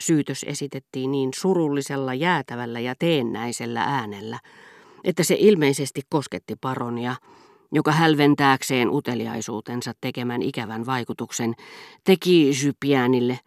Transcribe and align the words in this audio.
Syytös 0.00 0.44
esitettiin 0.48 1.12
niin 1.12 1.30
surullisella, 1.34 2.14
jäätävällä 2.14 2.80
ja 2.80 2.94
teennäisellä 2.98 3.82
äänellä, 3.82 4.38
että 5.04 5.22
se 5.22 5.36
ilmeisesti 5.38 6.00
kosketti 6.08 6.56
paronia, 6.60 7.16
joka 7.72 7.92
hälventääkseen 7.92 8.90
uteliaisuutensa 8.90 9.92
tekemän 10.00 10.42
ikävän 10.42 10.86
vaikutuksen 10.86 11.54
teki 12.04 12.50
Jypiänille, 12.64 13.38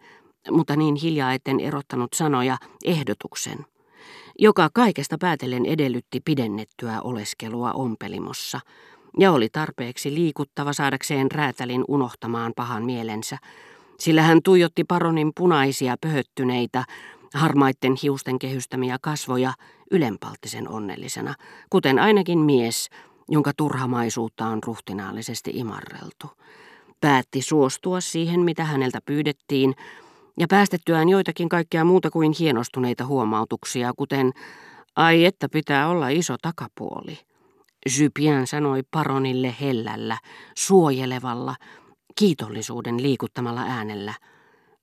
mutta 0.50 0.76
niin 0.76 0.94
hiljaa 0.94 1.32
etten 1.32 1.60
erottanut 1.60 2.12
sanoja, 2.14 2.56
ehdotuksen, 2.84 3.58
joka 4.38 4.70
kaikesta 4.74 5.16
päätellen 5.20 5.66
edellytti 5.66 6.20
pidennettyä 6.24 7.00
oleskelua 7.00 7.72
ompelimossa, 7.72 8.60
ja 9.18 9.32
oli 9.32 9.48
tarpeeksi 9.48 10.14
liikuttava 10.14 10.72
saadakseen 10.72 11.30
räätälin 11.30 11.84
unohtamaan 11.88 12.52
pahan 12.56 12.84
mielensä, 12.84 13.38
sillä 14.00 14.22
hän 14.22 14.40
tuijotti 14.44 14.84
paronin 14.84 15.32
punaisia 15.36 15.96
pöhöttyneitä, 16.00 16.84
harmaitten 17.34 17.94
hiusten 18.02 18.38
kehystämiä 18.38 18.96
kasvoja 19.00 19.52
ylenpalttisen 19.90 20.68
onnellisena, 20.68 21.34
kuten 21.70 21.98
ainakin 21.98 22.38
mies, 22.38 22.88
jonka 23.28 23.52
turhamaisuutta 23.56 24.46
on 24.46 24.58
ruhtinaallisesti 24.66 25.50
imarreltu. 25.54 26.30
Päätti 27.00 27.42
suostua 27.42 28.00
siihen, 28.00 28.40
mitä 28.40 28.64
häneltä 28.64 28.98
pyydettiin, 29.04 29.74
ja 30.38 30.46
päästettyään 30.48 31.08
joitakin 31.08 31.48
kaikkea 31.48 31.84
muuta 31.84 32.10
kuin 32.10 32.32
hienostuneita 32.38 33.06
huomautuksia, 33.06 33.92
kuten 33.96 34.32
ai 34.96 35.24
että 35.24 35.48
pitää 35.48 35.88
olla 35.88 36.08
iso 36.08 36.36
takapuoli. 36.42 37.18
Jupien 37.98 38.46
sanoi 38.46 38.82
paronille 38.90 39.54
hellällä, 39.60 40.18
suojelevalla, 40.56 41.54
kiitollisuuden 42.20 43.02
liikuttamalla 43.02 43.60
äänellä, 43.62 44.14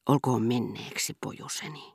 olkoon 0.10 0.44
menneeksi 0.44 1.14
pojuseni. 1.22 1.94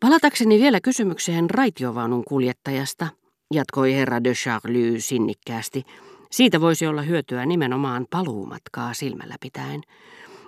Palatakseni 0.00 0.60
vielä 0.60 0.80
kysymykseen 0.80 1.50
raitiovaunun 1.50 2.24
kuljettajasta, 2.24 3.08
jatkoi 3.54 3.94
herra 3.94 4.24
de 4.24 4.32
Charlie 4.32 5.00
sinnikkäästi. 5.00 5.82
Siitä 6.30 6.60
voisi 6.60 6.86
olla 6.86 7.02
hyötyä 7.02 7.46
nimenomaan 7.46 8.06
paluumatkaa 8.10 8.94
silmällä 8.94 9.36
pitäen. 9.40 9.80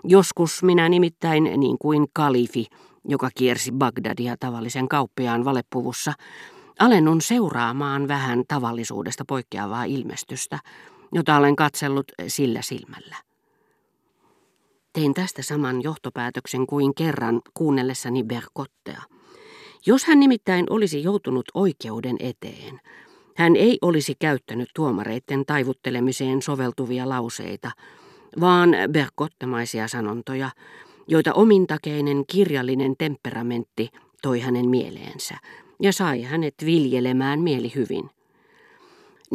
Joskus 0.04 0.62
minä 0.62 0.88
nimittäin, 0.88 1.44
niin 1.56 1.76
kuin 1.78 2.06
kalifi, 2.12 2.66
joka 3.08 3.30
kiersi 3.34 3.72
Bagdadia 3.72 4.36
tavallisen 4.40 4.88
kauppiaan 4.88 5.44
valepuvussa, 5.44 6.12
alennun 6.78 7.20
seuraamaan 7.20 8.08
vähän 8.08 8.44
tavallisuudesta 8.48 9.24
poikkeavaa 9.28 9.84
ilmestystä, 9.84 10.58
jota 11.14 11.36
olen 11.36 11.56
katsellut 11.56 12.12
sillä 12.28 12.62
silmällä. 12.62 13.16
Tein 14.92 15.14
tästä 15.14 15.42
saman 15.42 15.82
johtopäätöksen 15.82 16.66
kuin 16.66 16.94
kerran 16.94 17.40
kuunnellessani 17.54 18.24
Berkottea. 18.24 19.02
Jos 19.86 20.04
hän 20.04 20.20
nimittäin 20.20 20.66
olisi 20.70 21.02
joutunut 21.02 21.44
oikeuden 21.54 22.16
eteen, 22.20 22.80
hän 23.36 23.56
ei 23.56 23.78
olisi 23.82 24.14
käyttänyt 24.18 24.68
tuomareiden 24.74 25.46
taivuttelemiseen 25.46 26.42
soveltuvia 26.42 27.08
lauseita, 27.08 27.70
vaan 28.40 28.70
berkottemaisia 28.92 29.88
sanontoja, 29.88 30.50
joita 31.08 31.32
omintakeinen 31.32 32.24
kirjallinen 32.26 32.96
temperamentti 32.98 33.88
toi 34.22 34.40
hänen 34.40 34.68
mieleensä 34.68 35.34
ja 35.82 35.92
sai 35.92 36.22
hänet 36.22 36.54
viljelemään 36.64 37.40
mieli 37.40 37.72
hyvin. 37.74 38.10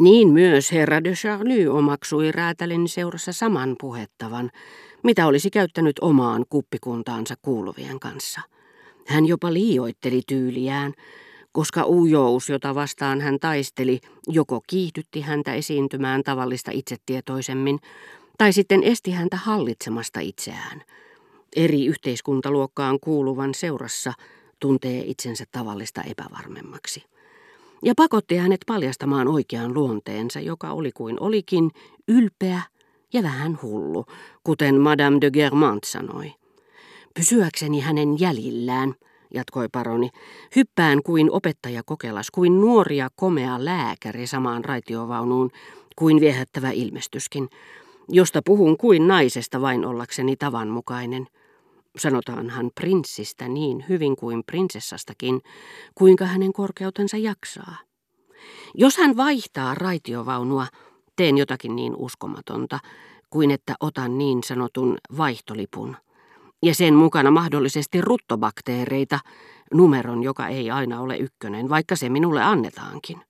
Niin 0.00 0.28
myös 0.28 0.72
herra 0.72 1.04
de 1.04 1.12
Charlie 1.12 1.68
omaksui 1.68 2.32
räätälin 2.32 2.88
seurassa 2.88 3.32
saman 3.32 3.76
puhettavan, 3.80 4.50
mitä 5.02 5.26
olisi 5.26 5.50
käyttänyt 5.50 5.98
omaan 6.00 6.44
kuppikuntaansa 6.48 7.34
kuuluvien 7.42 8.00
kanssa. 8.00 8.40
Hän 9.06 9.26
jopa 9.26 9.52
liioitteli 9.52 10.22
tyyliään, 10.26 10.92
koska 11.52 11.84
ujous, 11.86 12.48
jota 12.48 12.74
vastaan 12.74 13.20
hän 13.20 13.38
taisteli, 13.40 14.00
joko 14.28 14.60
kiihdytti 14.66 15.20
häntä 15.20 15.54
esiintymään 15.54 16.22
tavallista 16.22 16.70
itsetietoisemmin, 16.70 17.78
tai 18.38 18.52
sitten 18.52 18.82
esti 18.82 19.10
häntä 19.10 19.36
hallitsemasta 19.36 20.20
itseään. 20.20 20.82
Eri 21.56 21.86
yhteiskuntaluokkaan 21.86 22.98
kuuluvan 23.00 23.54
seurassa 23.54 24.12
tuntee 24.60 25.02
itsensä 25.06 25.44
tavallista 25.52 26.02
epävarmemmaksi. 26.02 27.04
Ja 27.84 27.94
pakotti 27.96 28.36
hänet 28.36 28.60
paljastamaan 28.66 29.28
oikean 29.28 29.74
luonteensa, 29.74 30.40
joka 30.40 30.70
oli 30.70 30.92
kuin 30.92 31.20
olikin 31.20 31.70
ylpeä 32.08 32.62
ja 33.12 33.22
vähän 33.22 33.58
hullu, 33.62 34.06
kuten 34.44 34.80
Madame 34.80 35.18
de 35.20 35.30
Germant 35.30 35.84
sanoi. 35.84 36.32
Pysyäkseni 37.14 37.80
hänen 37.80 38.20
jäljillään, 38.20 38.94
jatkoi 39.34 39.68
paroni, 39.72 40.10
hyppään 40.56 41.02
kuin 41.02 41.30
opettaja 41.30 41.82
kokelas, 41.86 42.30
kuin 42.30 42.60
nuoria 42.60 43.08
komea 43.16 43.64
lääkäri 43.64 44.26
samaan 44.26 44.64
raitiovaunuun, 44.64 45.50
kuin 45.96 46.20
viehättävä 46.20 46.70
ilmestyskin, 46.70 47.48
josta 48.08 48.42
puhun 48.44 48.76
kuin 48.76 49.08
naisesta 49.08 49.60
vain 49.60 49.86
ollakseni 49.86 50.36
tavanmukainen. 50.36 51.26
Sanotaanhan 51.98 52.70
prinssistä 52.74 53.48
niin 53.48 53.84
hyvin 53.88 54.16
kuin 54.16 54.42
prinsessastakin, 54.46 55.40
kuinka 55.94 56.24
hänen 56.24 56.52
korkeutensa 56.52 57.16
jaksaa. 57.16 57.76
Jos 58.74 58.96
hän 58.96 59.16
vaihtaa 59.16 59.74
raitiovaunua, 59.74 60.66
teen 61.16 61.38
jotakin 61.38 61.76
niin 61.76 61.96
uskomatonta, 61.96 62.78
kuin 63.30 63.50
että 63.50 63.74
otan 63.80 64.18
niin 64.18 64.42
sanotun 64.42 64.98
vaihtolipun– 65.16 65.96
ja 66.62 66.74
sen 66.74 66.94
mukana 66.94 67.30
mahdollisesti 67.30 68.00
ruttobakteereita, 68.00 69.18
numeron, 69.74 70.22
joka 70.22 70.48
ei 70.48 70.70
aina 70.70 71.00
ole 71.00 71.16
ykkönen, 71.16 71.68
vaikka 71.68 71.96
se 71.96 72.08
minulle 72.08 72.42
annetaankin. 72.42 73.20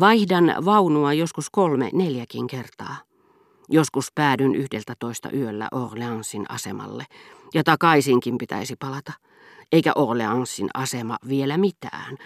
Vaihdan 0.00 0.54
vaunua 0.64 1.12
joskus 1.12 1.50
kolme, 1.50 1.90
neljäkin 1.92 2.46
kertaa. 2.46 2.96
Joskus 3.70 4.12
päädyn 4.14 4.54
yhdeltä 4.54 4.94
toista 4.98 5.30
yöllä 5.30 5.68
Orleansin 5.72 6.46
asemalle, 6.48 7.06
ja 7.54 7.64
takaisinkin 7.64 8.38
pitäisi 8.38 8.76
palata. 8.78 9.12
Eikä 9.72 9.92
Orleansin 9.94 10.68
asema 10.74 11.16
vielä 11.28 11.58
mitään. 11.58 12.16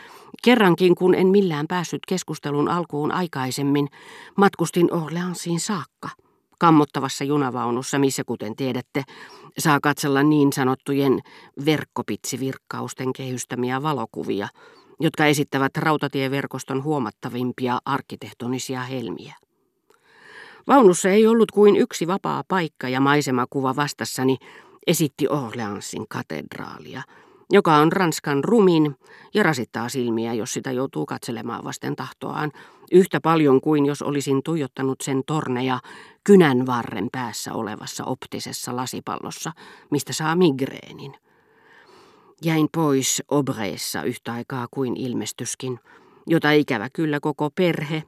Kerrankin, 0.45 0.95
kun 0.95 1.15
en 1.15 1.27
millään 1.27 1.67
päässyt 1.69 2.07
keskustelun 2.09 2.69
alkuun 2.69 3.13
aikaisemmin, 3.13 3.89
matkustin 4.37 4.95
Orleansiin 4.95 5.61
saakka– 5.61 6.09
kammottavassa 6.59 7.25
junavaunussa, 7.25 7.99
missä 7.99 8.23
kuten 8.27 8.57
tiedätte, 8.57 9.03
saa 9.59 9.81
katsella 9.83 10.23
niin 10.23 10.53
sanottujen 10.53 11.21
verkkopitsivirkkausten 11.65 13.13
kehystämiä 13.13 13.83
valokuvia, 13.83 14.49
jotka 15.01 15.27
esittävät 15.27 15.77
rautatieverkoston 15.77 16.83
huomattavimpia 16.83 17.79
arkkitehtonisia 17.85 18.83
helmiä. 18.83 19.35
Vaunussa 20.67 21.09
ei 21.09 21.27
ollut 21.27 21.51
kuin 21.51 21.77
yksi 21.77 22.07
vapaa 22.07 22.43
paikka 22.49 22.89
ja 22.89 23.01
maisemakuva 23.01 23.77
vastassani 23.77 24.37
esitti 24.87 25.29
Orleansin 25.29 26.07
katedraalia– 26.09 27.03
joka 27.51 27.77
on 27.77 27.93
Ranskan 27.93 28.45
rumin 28.45 28.97
ja 29.35 29.43
rasittaa 29.43 29.89
silmiä, 29.89 30.35
jos 30.35 30.53
sitä 30.53 30.73
joutuu 30.73 31.07
katselemaan 31.07 31.65
vasten 31.65 31.97
tahtoaan, 31.97 32.53
yhtä 32.93 33.21
paljon 33.21 33.61
kuin 33.61 33.87
jos 33.87 34.03
olisin 34.03 34.43
tuijottanut 34.43 35.01
sen 35.01 35.23
torneja 35.27 35.79
kynän 36.25 36.67
varren 36.67 37.09
päässä 37.13 37.53
olevassa 37.53 38.05
optisessa 38.05 38.77
lasipallossa, 38.77 39.53
mistä 39.91 40.13
saa 40.13 40.37
migreenin. 40.37 41.15
Jäin 42.43 42.69
pois 42.75 43.23
obreessa 43.29 44.03
yhtä 44.03 44.33
aikaa 44.33 44.67
kuin 44.71 44.97
ilmestyskin, 44.97 45.81
jota 46.27 46.51
ikävä 46.51 46.89
kyllä 46.93 47.21
koko 47.21 47.51
perhe, 47.51 48.03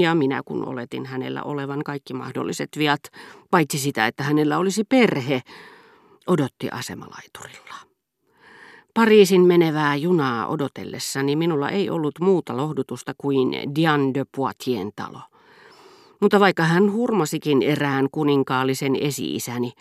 ja 0.00 0.14
minä 0.14 0.42
kun 0.44 0.68
oletin 0.68 1.06
hänellä 1.06 1.42
olevan 1.42 1.84
kaikki 1.84 2.14
mahdolliset 2.14 2.68
viat, 2.78 3.00
paitsi 3.50 3.78
sitä, 3.78 4.06
että 4.06 4.22
hänellä 4.22 4.58
olisi 4.58 4.84
perhe, 4.84 5.42
odotti 6.26 6.68
asemalaiturilla. 6.70 7.74
Pariisin 8.94 9.40
menevää 9.40 9.96
junaa 9.96 10.46
odotellessani 10.46 11.36
minulla 11.36 11.68
ei 11.68 11.90
ollut 11.90 12.14
muuta 12.20 12.56
lohdutusta 12.56 13.12
kuin 13.18 13.48
Diane 13.74 14.14
de 14.14 14.24
Poitien 14.36 14.90
talo. 14.96 15.20
Mutta 16.20 16.40
vaikka 16.40 16.62
hän 16.62 16.92
hurmasikin 16.92 17.62
erään 17.62 18.08
kuninkaallisen 18.12 18.96
esi-isäni, 19.00 19.72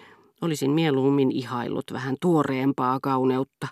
olisin 0.42 0.72
mieluummin 0.72 1.32
ihaillut 1.32 1.86
vähän 1.94 2.16
tuoreempaa 2.22 3.00
kauneutta. 3.02 3.68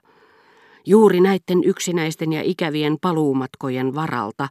Juuri 0.85 1.19
näiden 1.19 1.63
yksinäisten 1.63 2.33
ja 2.33 2.41
ikävien 2.43 2.97
paluumatkojen 3.01 3.95
varalta 3.95 4.47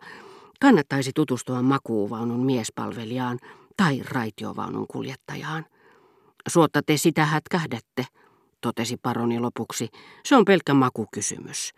kannattaisi 0.61 1.11
tutustua 1.15 1.62
makuuvaunun 1.62 2.45
miespalvelijaan 2.47 3.39
tai 3.77 4.01
raitiovaunun 4.11 4.87
kuljettajaan. 4.87 5.67
Suotta 6.49 6.83
te 6.83 6.97
sitä 6.97 7.25
hätkähdätte 7.25 8.06
totesi 8.61 8.97
paroni 9.03 9.41
lopuksi. 9.41 9.89
Se 10.25 10.37
on 10.37 10.45
pelkkä 10.45 10.75
makukysymys. 10.75 11.73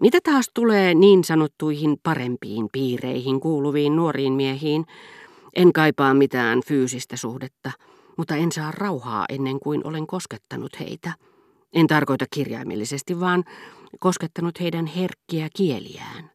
Mitä 0.00 0.18
taas 0.22 0.50
tulee 0.54 0.94
niin 0.94 1.24
sanottuihin 1.24 1.96
parempiin 2.02 2.68
piireihin 2.72 3.40
kuuluviin 3.40 3.96
nuoriin 3.96 4.32
miehiin, 4.32 4.86
en 5.56 5.72
kaipaa 5.72 6.14
mitään 6.14 6.60
fyysistä 6.66 7.16
suhdetta, 7.16 7.70
mutta 8.16 8.36
en 8.36 8.52
saa 8.52 8.70
rauhaa 8.70 9.24
ennen 9.28 9.60
kuin 9.60 9.86
olen 9.86 10.06
koskettanut 10.06 10.80
heitä. 10.80 11.12
En 11.72 11.86
tarkoita 11.86 12.24
kirjaimellisesti, 12.34 13.20
vaan 13.20 13.44
koskettanut 14.00 14.60
heidän 14.60 14.86
herkkiä 14.86 15.48
kieliään. 15.56 16.33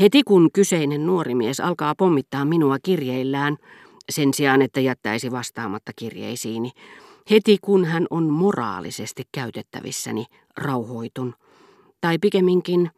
Heti 0.00 0.22
kun 0.22 0.50
kyseinen 0.52 1.06
nuori 1.06 1.34
mies 1.34 1.60
alkaa 1.60 1.94
pommittaa 1.94 2.44
minua 2.44 2.76
kirjeillään, 2.82 3.56
sen 4.10 4.34
sijaan 4.34 4.62
että 4.62 4.80
jättäisi 4.80 5.30
vastaamatta 5.30 5.92
kirjeisiini, 5.96 6.70
heti 7.30 7.58
kun 7.62 7.84
hän 7.84 8.06
on 8.10 8.24
moraalisesti 8.24 9.22
käytettävissäni, 9.32 10.26
rauhoitun. 10.56 11.34
Tai 12.00 12.18
pikemminkin 12.18 12.90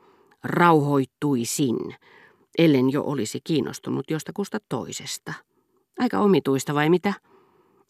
rauhoittuisin, 0.45 1.95
ellen 2.59 2.93
jo 2.93 3.03
olisi 3.03 3.41
kiinnostunut 3.45 4.11
jostakusta 4.11 4.59
toisesta. 4.69 5.33
Aika 5.99 6.19
omituista 6.19 6.75
vai 6.75 6.91
mitä? 6.91 7.15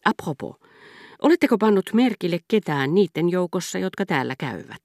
Apropos, 0.05 0.55
oletteko 1.21 1.57
pannut 1.57 1.89
merkille 1.93 2.39
ketään 2.47 2.95
niiden 2.95 3.29
joukossa, 3.29 3.79
jotka 3.79 4.05
täällä 4.05 4.35
käyvät? 4.39 4.83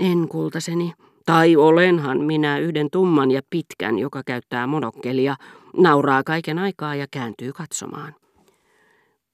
En, 0.00 0.28
kultaseni. 0.28 0.92
Tai 1.26 1.56
olenhan 1.56 2.20
minä 2.20 2.58
yhden 2.58 2.88
tumman 2.92 3.30
ja 3.30 3.40
pitkän, 3.50 3.98
joka 3.98 4.22
käyttää 4.26 4.66
monokkelia, 4.66 5.36
nauraa 5.76 6.22
kaiken 6.22 6.58
aikaa 6.58 6.94
ja 6.94 7.06
kääntyy 7.10 7.52
katsomaan. 7.52 8.14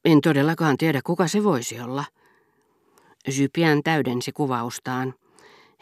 En 0.05 0.21
todellakaan 0.21 0.77
tiedä, 0.77 1.01
kuka 1.05 1.29
se 1.29 1.45
voisi 1.45 1.81
olla. 1.81 2.05
Jupien 3.39 3.83
täydensi 3.83 4.33
kuvaustaan. 4.33 5.15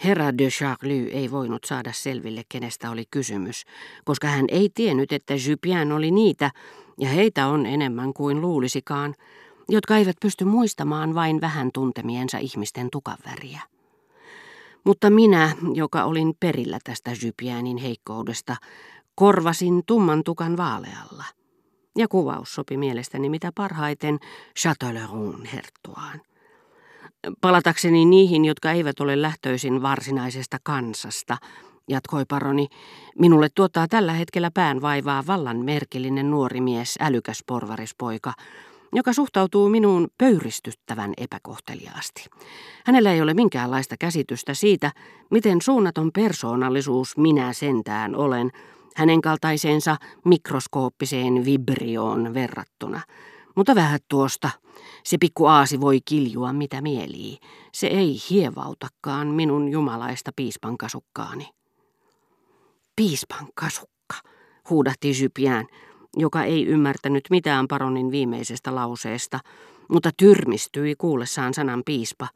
Herra 0.05 0.39
de 0.39 0.49
Charlie 0.49 1.11
ei 1.12 1.31
voinut 1.31 1.65
saada 1.65 1.93
selville, 1.93 2.43
kenestä 2.49 2.91
oli 2.91 3.05
kysymys, 3.11 3.65
koska 4.05 4.29
hän 4.29 4.45
ei 4.49 4.71
tiennyt, 4.75 5.12
että 5.12 5.35
Jupien 5.49 5.93
oli 5.93 6.11
niitä, 6.11 6.51
ja 6.99 7.09
heitä 7.09 7.47
on 7.47 7.67
enemmän 7.67 8.12
kuin 8.12 8.41
luulisikaan, 8.41 9.15
jotka 9.69 9.97
eivät 9.97 10.17
pysty 10.21 10.45
muistamaan 10.45 11.15
vain 11.15 11.41
vähän 11.41 11.71
tuntemiensa 11.75 12.39
ihmisten 12.39 12.89
tukaväriä. 12.93 13.61
Mutta 14.85 15.11
minä, 15.11 15.56
joka 15.75 16.05
olin 16.05 16.35
perillä 16.41 16.79
tästä 16.85 17.11
Jypiänin 17.23 17.77
heikkoudesta, 17.77 18.56
korvasin 19.15 19.82
tumman 19.87 20.25
tukan 20.25 20.56
vaalealla. 20.56 21.25
Ja 21.99 22.09
kuvaus 22.09 22.55
sopi 22.55 22.77
mielestäni 22.77 23.29
mitä 23.29 23.53
parhaiten 23.55 24.19
Châtelleraun 24.59 25.44
herttuaan. 25.44 26.21
Palatakseni 27.41 28.05
niihin, 28.05 28.44
jotka 28.44 28.73
eivät 28.73 29.00
ole 29.00 29.23
lähtöisin 29.23 29.82
varsinaisesta 29.82 30.59
kansasta, 30.62 31.37
jatkoi 31.88 32.25
paroni, 32.29 32.67
minulle 33.19 33.49
tuottaa 33.55 33.88
tällä 33.88 34.12
hetkellä 34.12 34.50
päänvaivaa 34.55 35.26
vallan 35.26 35.56
merkillinen 35.65 36.31
nuori 36.31 36.61
mies, 36.61 36.94
älykäs 37.00 37.44
porvarispoika, 37.47 38.33
joka 38.92 39.12
suhtautuu 39.12 39.69
minuun 39.69 40.08
pöyristyttävän 40.19 41.12
epäkohteliaasti. 41.16 42.25
Hänellä 42.87 43.12
ei 43.12 43.22
ole 43.22 43.34
minkäänlaista 43.34 43.96
käsitystä 43.98 44.54
siitä, 44.54 44.92
miten 45.31 45.62
suunnaton 45.62 46.10
persoonallisuus 46.12 47.16
minä 47.16 47.52
sentään 47.52 48.16
olen, 48.16 48.50
hänen 48.96 49.20
kaltaiseensa 49.20 49.96
mikroskooppiseen 50.25 51.44
vibrioon 51.44 52.34
verrattuna. 52.34 53.00
Mutta 53.56 53.75
vähän 53.75 54.00
tuosta. 54.08 54.50
Se 55.04 55.19
pikku 55.19 55.46
aasi 55.46 55.81
voi 55.81 56.00
kiljua 56.04 56.52
mitä 56.52 56.81
mielii. 56.81 57.38
Se 57.72 57.87
ei 57.87 58.16
hievautakaan 58.31 59.28
minun 59.28 59.69
jumalaista 59.69 60.31
piispan 60.37 60.78
kasukkaani. 60.78 61.48
Piispan 62.96 63.48
kasukka, 63.54 64.16
huudahti 64.70 65.22
Jypiään 65.22 65.66
joka 66.17 66.45
ei 66.45 66.67
ymmärtänyt 66.67 67.25
mitään 67.31 67.69
paronin 67.69 68.11
viimeisestä 68.11 68.75
lauseesta, 68.75 69.41
mutta 69.89 70.11
tyrmistyi 70.17 70.95
kuullessaan 70.99 71.55
sanan 71.55 71.83
piispa. 71.85 72.29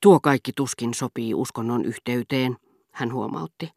Tuo 0.00 0.20
kaikki 0.20 0.52
tuskin 0.56 0.94
sopii 0.94 1.34
uskonnon 1.34 1.84
yhteyteen, 1.84 2.56
hän 2.90 3.12
huomautti. 3.12 3.70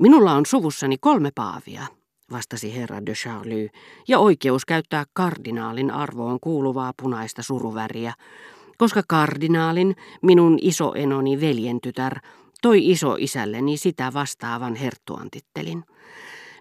Minulla 0.00 0.32
on 0.32 0.46
suvussani 0.46 0.96
kolme 1.00 1.30
paavia, 1.34 1.86
vastasi 2.30 2.76
herra 2.76 3.06
de 3.06 3.12
Charlie, 3.12 3.70
ja 4.08 4.18
oikeus 4.18 4.64
käyttää 4.64 5.04
kardinaalin 5.12 5.90
arvoon 5.90 6.38
kuuluvaa 6.40 6.92
punaista 7.02 7.42
suruväriä, 7.42 8.14
koska 8.78 9.02
kardinaalin, 9.08 9.96
minun 10.22 10.58
isoenoni 10.62 11.40
veljentytär, 11.40 12.18
toi 12.62 12.90
iso 12.90 13.16
isälleni 13.18 13.76
sitä 13.76 14.12
vastaavan 14.14 14.74
herttuantittelin. 14.74 15.84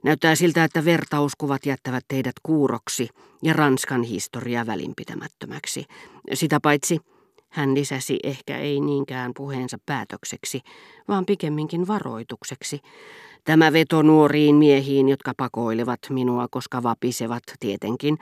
Näyttää 0.03 0.35
siltä, 0.35 0.63
että 0.63 0.85
vertauskuvat 0.85 1.65
jättävät 1.65 2.05
teidät 2.07 2.35
kuuroksi 2.43 3.09
ja 3.43 3.53
Ranskan 3.53 4.03
historia 4.03 4.65
välinpitämättömäksi. 4.65 5.85
Sitä 6.33 6.59
paitsi 6.63 6.99
hän 7.49 7.75
lisäsi 7.75 8.19
ehkä 8.23 8.57
ei 8.57 8.79
niinkään 8.79 9.31
puheensa 9.37 9.77
päätökseksi, 9.85 10.61
vaan 11.07 11.25
pikemminkin 11.25 11.87
varoitukseksi. 11.87 12.79
Tämä 13.43 13.73
veto 13.73 14.01
nuoriin 14.01 14.55
miehiin, 14.55 15.09
jotka 15.09 15.33
pakoilevat 15.37 15.99
minua, 16.09 16.47
koska 16.51 16.83
vapisevat 16.83 17.43
tietenkin, 17.59 18.17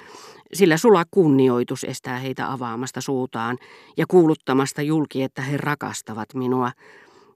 sillä 0.53 0.77
sula 0.77 1.03
kunnioitus 1.11 1.83
estää 1.83 2.19
heitä 2.19 2.51
avaamasta 2.51 3.01
suutaan 3.01 3.57
ja 3.97 4.05
kuuluttamasta 4.07 4.81
julki, 4.81 5.23
että 5.23 5.41
he 5.41 5.57
rakastavat 5.57 6.33
minua, 6.33 6.71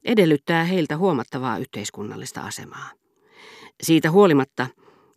edellyttää 0.06 0.64
heiltä 0.64 0.98
huomattavaa 0.98 1.58
yhteiskunnallista 1.58 2.42
asemaa. 2.42 2.90
Siitä 3.82 4.12
huolimatta 4.12 4.68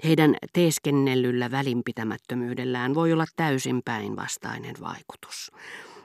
heidän 0.04 0.36
teeskennellyllä 0.52 1.50
välinpitämättömyydellään 1.50 2.94
voi 2.94 3.12
olla 3.12 3.24
täysin 3.36 3.82
päinvastainen 3.84 4.74
vaikutus. 4.80 5.52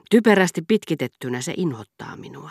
Typerästi 0.09 0.61
pitkitettynä 0.67 1.41
se 1.41 1.53
inhottaa 1.57 2.15
minua. 2.15 2.45